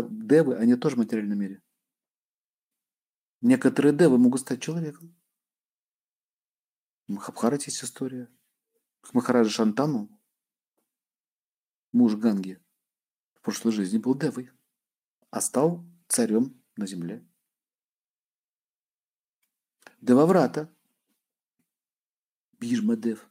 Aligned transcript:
девы, 0.00 0.56
они 0.56 0.76
тоже 0.76 0.96
в 0.96 1.00
материальном 1.00 1.38
мире. 1.38 1.62
Некоторые 3.42 3.94
девы 3.94 4.16
могут 4.16 4.40
стать 4.40 4.62
человеком. 4.62 5.14
В 7.08 7.12
есть 7.66 7.84
история. 7.84 8.30
Махараджа 9.12 9.50
Шантану, 9.50 10.08
муж 11.90 12.14
Ганги, 12.14 12.62
в 13.34 13.40
прошлой 13.42 13.72
жизни 13.72 13.98
был 13.98 14.14
девой, 14.14 14.50
а 15.30 15.40
стал 15.40 15.84
царем 16.08 16.62
на 16.76 16.86
земле. 16.86 17.26
Деваврата, 20.00 20.74
Бижмадев, 22.52 23.28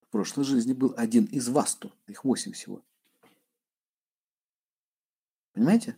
в 0.00 0.06
прошлой 0.08 0.44
жизни 0.44 0.72
был 0.72 0.94
один 0.96 1.26
из 1.26 1.48
Васту, 1.48 1.92
их 2.06 2.24
восемь 2.24 2.52
всего. 2.52 2.84
Понимаете? 5.54 5.96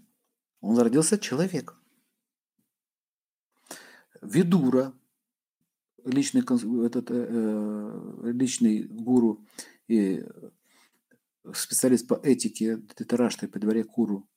Он 0.61 0.79
родился 0.79 1.19
человеком. 1.19 1.77
Видура, 4.23 4.95
личный, 6.05 6.43
этот, 6.87 7.11
э, 7.11 7.27
э, 7.29 8.33
личный 8.33 8.85
гуру 8.85 9.45
и 9.89 10.25
специалист 11.53 12.07
по 12.07 12.15
этике 12.15 12.83
Титарашты 12.97 13.49
при 13.49 13.61
дворе 13.61 13.85
Куру, 13.85 14.29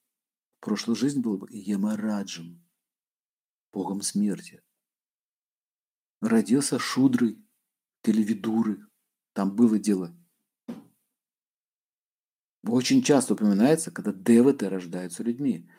в 0.58 0.66
прошлой 0.66 0.96
жизни 0.96 1.22
был 1.22 1.38
бы 1.38 1.48
Ямараджем, 1.50 2.62
богом 3.72 4.02
смерти. 4.02 4.62
Родился 6.22 6.80
Шудрой, 6.80 7.42
Телевидуры. 8.02 8.86
Там 9.34 9.56
было 9.56 9.80
дело. 9.80 10.16
Очень 12.64 13.02
часто 13.02 13.34
упоминается, 13.34 13.92
когда 13.92 14.12
деваты 14.12 14.70
рождаются 14.70 15.24
людьми. 15.24 15.70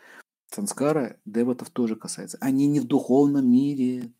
Санскара 0.46 1.20
деватов 1.24 1.70
тоже 1.70 1.94
касается. 1.94 2.38
Они 2.40 2.66
не 2.66 2.80
в 2.80 2.86
духовном 2.86 3.50
мире. 3.50 4.12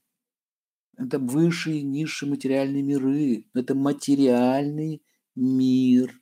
Это 0.96 1.18
высшие, 1.18 1.82
низшие 1.82 2.28
материальные 2.28 2.82
миры. 2.82 3.46
Это 3.54 3.74
материальный 3.74 5.02
мир. 5.34 6.20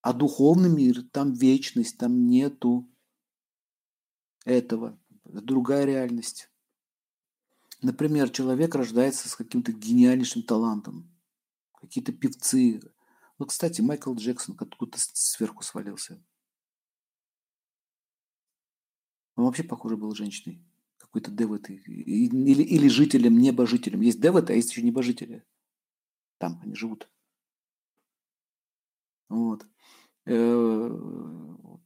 А 0.00 0.12
духовный 0.12 0.70
мир, 0.70 1.02
там 1.12 1.32
вечность, 1.32 1.98
там 1.98 2.26
нету 2.26 2.88
этого. 4.44 4.98
Это 5.24 5.40
другая 5.42 5.84
реальность. 5.84 6.50
Например, 7.82 8.30
человек 8.30 8.74
рождается 8.74 9.28
с 9.28 9.36
каким-то 9.36 9.72
гениальнейшим 9.72 10.42
талантом. 10.42 11.08
Какие-то 11.80 12.12
певцы. 12.12 12.80
Ну, 13.42 13.46
кстати, 13.46 13.80
Майкл 13.80 14.14
Джексон 14.14 14.54
откуда-то 14.56 14.98
сверху 15.00 15.64
свалился. 15.64 16.22
Он 19.34 19.46
вообще, 19.46 19.64
похоже, 19.64 19.96
был 19.96 20.14
женщиной. 20.14 20.64
Какой-то 20.96 21.32
девоты. 21.32 21.74
Или, 21.74 22.62
или 22.62 22.86
жителем, 22.86 23.36
небожителем. 23.38 24.00
Есть 24.00 24.20
девоты, 24.20 24.52
а 24.52 24.56
есть 24.56 24.70
еще 24.70 24.82
небожители. 24.82 25.44
Там 26.38 26.60
они 26.62 26.76
живут. 26.76 27.10
Вот. 29.28 29.66
Э, 30.26 30.90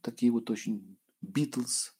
такие 0.01 0.31
вот 0.31 0.51
очень 0.51 0.99
Битлз, 1.21 1.97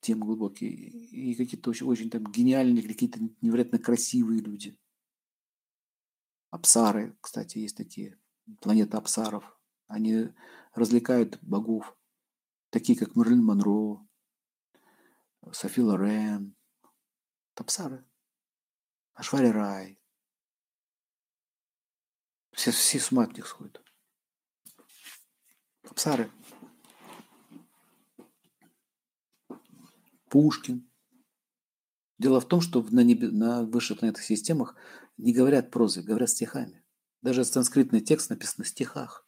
темы 0.00 0.26
глубокие. 0.26 0.72
И 0.72 1.36
какие-то 1.36 1.70
очень, 1.70 1.86
очень 1.86 2.10
там 2.10 2.24
гениальные, 2.24 2.82
какие-то 2.82 3.20
невероятно 3.40 3.78
красивые 3.78 4.40
люди. 4.40 4.76
Апсары, 6.56 7.14
кстати, 7.20 7.58
есть 7.58 7.76
такие. 7.76 8.18
Планета 8.62 8.96
Апсаров. 8.96 9.44
Они 9.88 10.34
развлекают 10.72 11.38
богов 11.42 11.94
такие 12.70 12.98
как 12.98 13.14
Мерлин 13.14 13.44
Монро, 13.44 14.06
Софи 15.52 15.82
Лорен, 15.82 16.56
Тапсары, 17.52 18.06
Ашвари 19.12 19.48
Рай. 19.48 20.00
Все, 22.52 22.70
все 22.70 23.00
с 23.00 23.12
ума 23.12 23.24
от 23.24 23.36
них 23.36 23.46
сходят. 23.46 23.84
Тапсары. 25.82 26.32
Пушкин. 30.30 30.90
Дело 32.18 32.40
в 32.40 32.48
том, 32.48 32.62
что 32.62 32.82
на, 32.82 33.00
небе, 33.00 33.28
на 33.28 33.62
высших 33.62 33.98
планетных 33.98 34.24
системах 34.24 34.74
не 35.16 35.32
говорят 35.32 35.70
прозой, 35.70 36.02
говорят 36.02 36.30
стихами. 36.30 36.84
Даже 37.22 37.44
санскритный 37.44 38.00
текст 38.00 38.30
написан 38.30 38.64
в 38.64 38.68
стихах. 38.68 39.26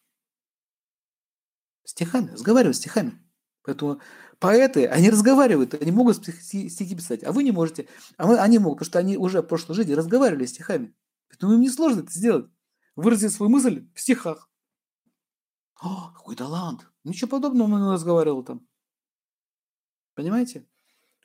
Стихами, 1.85 2.31
разговаривают 2.31 2.77
стихами. 2.77 3.21
Поэтому 3.63 4.01
поэты, 4.39 4.87
они 4.87 5.11
разговаривают, 5.11 5.75
они 5.75 5.91
могут 5.91 6.17
стихи 6.17 6.95
писать, 6.95 7.25
а 7.25 7.33
вы 7.33 7.43
не 7.43 7.53
можете. 7.53 7.89
А 8.17 8.27
мы, 8.27 8.39
они 8.39 8.59
могут, 8.59 8.79
потому 8.79 8.91
что 8.91 8.99
они 8.99 9.17
уже 9.17 9.43
в 9.43 9.47
прошлой 9.47 9.75
жизни 9.75 9.93
разговаривали 9.93 10.47
стихами. 10.47 10.95
Поэтому 11.29 11.55
им 11.55 11.61
несложно 11.61 12.01
это 12.01 12.13
сделать. 12.13 12.51
Выразить 12.97 13.33
свою 13.33 13.51
мысль 13.51 13.89
в 13.95 14.01
стихах. 14.01 14.51
О, 15.81 16.13
какой 16.13 16.35
талант! 16.35 16.91
Ничего 17.05 17.29
подобного 17.29 17.75
он 17.75 17.93
разговаривал 17.93 18.43
там. 18.43 18.67
Понимаете? 20.15 20.67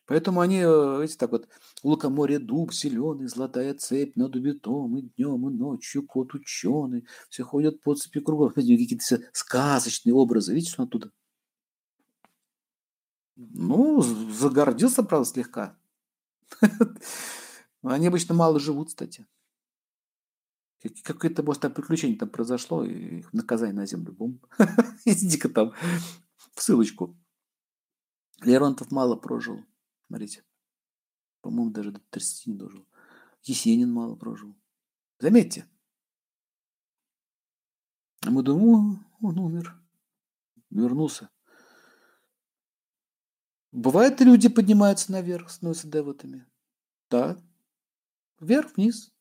Поэтому 0.05 0.41
они, 0.41 0.57
э, 0.57 1.01
видите, 1.01 1.17
так 1.17 1.31
вот, 1.31 1.47
лукоморье 1.81 2.39
дуб 2.39 2.73
зеленый, 2.73 3.27
золотая 3.27 3.73
цепь 3.73 4.15
над 4.17 4.35
убитом, 4.35 4.97
и 4.97 5.01
днем, 5.01 5.49
и 5.49 5.53
ночью 5.53 6.05
кот 6.05 6.33
ученый, 6.33 7.07
все 7.29 7.43
ходят 7.43 7.81
по 7.81 7.95
цепи 7.95 8.19
кругом. 8.19 8.49
Какие-то 8.55 9.03
все 9.03 9.29
сказочные 9.31 10.13
образы. 10.13 10.53
Видите, 10.53 10.73
что 10.73 10.83
оттуда? 10.83 11.11
Ну, 13.35 14.01
загордился, 14.01 15.03
правда, 15.03 15.25
слегка. 15.25 15.77
Они 17.81 18.07
обычно 18.07 18.35
мало 18.35 18.59
живут, 18.59 18.89
кстати. 18.89 19.25
Какое-то, 21.03 21.43
может, 21.43 21.61
там 21.61 21.73
приключение 21.73 22.17
там 22.17 22.29
произошло, 22.29 22.83
и 22.83 23.23
наказание 23.31 23.75
на 23.75 23.85
землю. 23.85 24.11
Бум. 24.11 24.41
Иди-ка 25.05 25.47
там 25.47 25.73
в 26.55 26.61
ссылочку. 26.61 27.17
Леронтов 28.41 28.91
мало 28.91 29.15
прожил. 29.15 29.63
Смотрите. 30.13 30.43
По-моему, 31.41 31.71
даже 31.71 31.89
до 31.89 31.99
30 32.11 32.45
не 32.45 32.53
дожил. 32.53 32.87
Есенин 33.41 33.91
мало 33.91 34.15
прожил. 34.15 34.55
Заметьте. 35.17 35.67
А 38.21 38.29
мы 38.29 38.43
думаем, 38.43 39.07
он 39.21 39.39
умер. 39.39 39.75
Вернулся. 40.69 41.31
Бывает, 43.71 44.21
люди 44.21 44.49
поднимаются 44.49 45.11
наверх, 45.11 45.49
становятся 45.49 45.87
девотами. 45.87 46.45
Да. 47.09 47.43
Вверх-вниз. 48.39 49.11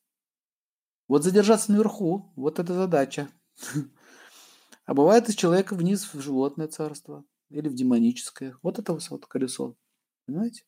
Вот 1.07 1.23
задержаться 1.23 1.71
наверху, 1.71 2.31
вот 2.35 2.59
это 2.59 2.71
задача. 2.75 3.31
А 4.85 4.93
бывает 4.93 5.27
из 5.27 5.35
человека 5.35 5.75
вниз 5.75 6.13
в 6.13 6.21
животное 6.21 6.67
царство 6.67 7.25
или 7.49 7.67
в 7.67 7.73
демоническое. 7.73 8.59
Вот 8.61 8.77
это 8.77 8.93
вот 8.93 9.25
колесо. 9.25 9.75
Понимаете? 10.25 10.65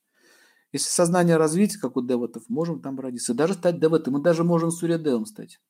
Если 0.75 0.89
сознание 0.89 1.37
развить, 1.37 1.77
как 1.77 1.95
у 1.95 2.05
девотов, 2.05 2.49
можем 2.49 2.81
там 2.81 2.99
родиться. 2.99 3.33
Даже 3.33 3.53
стать 3.53 3.79
девотом. 3.79 4.15
Мы 4.15 4.21
даже 4.21 4.43
можем 4.43 4.71
сурядевом 4.71 5.25
стать. 5.25 5.61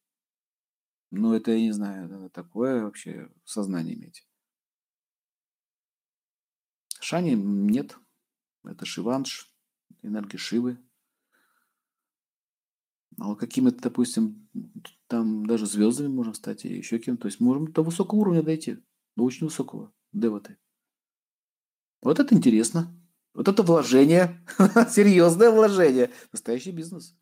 Ну, 1.12 1.34
это, 1.34 1.52
я 1.52 1.60
не 1.60 1.72
знаю, 1.74 2.32
такое 2.32 2.84
вообще 2.84 3.32
сознание 3.44 3.94
иметь. 3.94 4.28
Шани 7.00 7.36
нет. 7.36 7.96
Это 8.64 8.84
Шиванш, 8.88 9.54
энергия 10.02 10.40
Шивы. 10.40 10.84
А 13.20 13.28
вот 13.28 13.40
какими-то, 13.40 13.84
допустим, 13.84 14.50
там 15.06 15.46
даже 15.46 15.68
звездами 15.68 16.08
можно 16.08 16.34
стать 16.34 16.66
или 16.66 16.78
еще 16.78 16.98
кем-то. 16.98 17.22
То 17.22 17.28
есть 17.28 17.40
можем 17.40 17.72
до 17.72 17.84
высокого 17.84 18.22
уровня 18.22 18.42
дойти, 18.42 18.84
до 19.16 19.24
очень 19.24 19.46
высокого, 19.46 19.94
деваты. 20.14 20.58
Вот 22.02 22.20
это 22.20 22.34
интересно. 22.34 22.92
Вот 23.36 23.50
это 23.50 23.64
вложение, 23.64 24.42
серьезное 24.90 25.52
вложение, 25.52 26.10
настоящий 26.32 26.72
бизнес. 26.72 27.14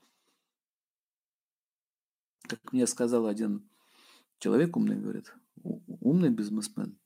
Как 2.43 2.71
мне 2.71 2.85
сказал 2.85 3.25
один 3.25 3.67
человек 4.37 4.77
умный, 4.77 4.99
говорит, 4.99 5.33
умный 5.63 6.29
бизнесмен, 6.29 6.99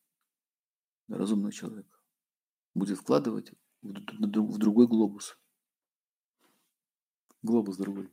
разумный 1.07 1.53
человек, 1.53 1.87
будет 2.75 2.97
вкладывать 2.97 3.53
в 3.81 4.57
другой 4.57 4.87
глобус. 4.87 5.37
Глобус 7.43 7.77
другой. 7.77 8.11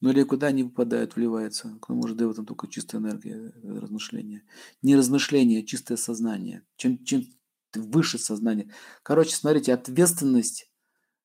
Ну 0.00 0.10
или 0.10 0.22
куда 0.24 0.48
они 0.48 0.64
выпадают, 0.64 1.16
вливается. 1.16 1.78
К 1.80 1.86
тому 1.86 2.06
же 2.06 2.14
этом 2.14 2.44
только 2.44 2.68
чистая 2.68 3.00
энергия, 3.00 3.54
размышления. 3.62 4.44
Не 4.82 4.96
размышление, 4.96 5.62
а 5.62 5.66
чистое 5.66 5.96
сознание. 5.96 6.66
Чем, 6.76 7.02
чем 7.04 7.24
выше 7.76 8.18
сознание. 8.18 8.72
Короче, 9.02 9.34
смотрите, 9.34 9.74
ответственность, 9.74 10.70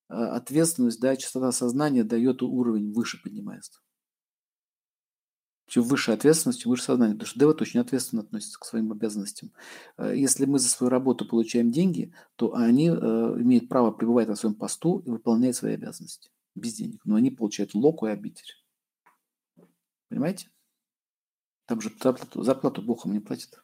э, 0.10 0.14
ответственность, 0.14 1.00
да, 1.00 1.16
частота 1.16 1.52
сознания 1.52 2.04
дает 2.04 2.42
уровень 2.42 2.94
выше 2.94 3.22
поднимается. 3.22 3.80
чем 5.68 5.84
выше 5.84 6.12
ответственность, 6.14 6.62
чем 6.62 6.70
выше 6.70 6.84
сознание. 6.84 7.16
Потому 7.16 7.28
что 7.28 7.40
девот 7.40 7.62
очень 7.62 7.82
ответственно 7.82 8.22
относится 8.22 8.58
к 8.58 8.66
своим 8.66 8.92
обязанностям. 8.92 9.52
Э, 9.98 10.14
если 10.16 10.46
мы 10.46 10.60
за 10.60 10.70
свою 10.70 10.90
работу 10.90 11.28
получаем 11.28 11.72
деньги, 11.72 12.14
то 12.38 12.56
они 12.56 12.88
э, 12.90 12.94
имеют 12.94 13.68
право 13.68 13.92
пребывать 13.92 14.30
на 14.30 14.36
своем 14.36 14.56
посту 14.56 15.00
и 15.00 15.10
выполнять 15.10 15.56
свои 15.56 15.74
обязанности 15.74 16.32
без 16.56 16.74
денег. 16.74 17.02
Но 17.06 17.16
они 17.16 17.32
получают 17.32 17.76
локу 17.76 18.08
и 18.08 18.12
обитель. 18.12 18.56
Понимаете? 20.10 20.50
Там 21.66 21.82
же 21.82 21.90
зарплату, 22.02 22.44
зарплату 22.44 22.82
Бог 22.82 23.06
им 23.06 23.14
не 23.14 23.20
платит. 23.20 23.62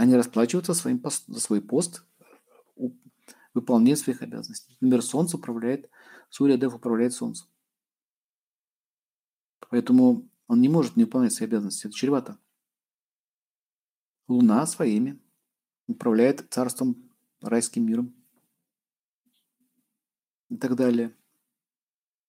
Они 0.00 0.16
расплачиваются 0.16 0.72
своим 0.72 0.98
пост, 0.98 1.26
за 1.26 1.40
свой 1.40 1.60
пост, 1.60 2.06
выполнение 3.52 3.96
своих 3.96 4.22
обязанностей. 4.22 4.74
Например, 4.80 5.02
Солнце 5.02 5.36
управляет, 5.36 5.90
Сурья 6.30 6.56
Дев 6.56 6.74
управляет 6.74 7.12
Солнцем. 7.12 7.46
Поэтому 9.68 10.26
он 10.46 10.62
не 10.62 10.70
может 10.70 10.96
не 10.96 11.04
выполнять 11.04 11.34
свои 11.34 11.48
обязанности. 11.48 11.86
Это 11.86 11.94
чревато. 11.94 12.38
Луна 14.26 14.64
своими 14.64 15.20
управляет 15.86 16.50
царством, 16.50 17.12
райским 17.42 17.84
миром 17.84 18.14
и 20.48 20.56
так 20.56 20.76
далее. 20.76 21.14